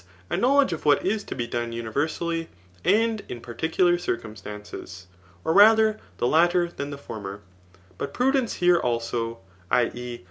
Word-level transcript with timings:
a 0.31 0.35
knowledge 0.35 0.73
of 0.73 0.83
what 0.83 1.05
is 1.05 1.23
to 1.23 1.35
be 1.35 1.45
done 1.45 1.71
universally, 1.71 2.49
and 2.83 3.21
in 3.29 3.39
particular 3.39 3.99
circumstances,]] 3.99 5.05
OF 5.45 5.55
rather 5.55 5.99
the 6.17 6.25
latter 6.25 6.67
than 6.69 6.89
the 6.89 6.97
former. 6.97 7.41
But 7.99 8.11
prudence 8.11 8.53
here 8.55 8.79
also 8.79 9.41
[i. 9.69 9.91
e. 9.93 10.19